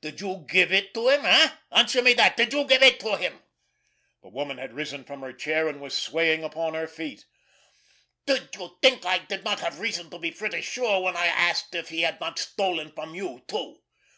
Did 0.00 0.18
you 0.22 0.46
give 0.48 0.72
it 0.72 0.94
to 0.94 1.10
him—eh? 1.10 1.50
Answer 1.70 2.00
me 2.00 2.14
that—did 2.14 2.54
you 2.54 2.64
give 2.64 2.82
it 2.82 2.98
to 3.00 3.18
him?" 3.18 3.42
The 4.22 4.30
woman 4.30 4.56
had 4.56 4.72
risen 4.72 5.04
from 5.04 5.20
her 5.20 5.34
chair, 5.34 5.68
and 5.68 5.78
was 5.78 5.94
swaying 5.94 6.42
upon 6.42 6.72
her 6.72 6.86
feet. 6.88 7.26
"Did 8.24 8.48
you 8.54 8.78
think 8.80 9.04
I 9.04 9.18
did 9.18 9.44
not 9.44 9.60
have 9.60 9.80
reason 9.80 10.08
to 10.08 10.18
be 10.18 10.30
pretty 10.30 10.62
sure 10.62 11.02
when 11.02 11.18
I 11.18 11.26
asked 11.26 11.74
if 11.74 11.90
he 11.90 12.00
had 12.00 12.18
not 12.18 12.38
stolen 12.38 12.92
from 12.92 13.14
you, 13.14 13.42
too?" 13.46 13.82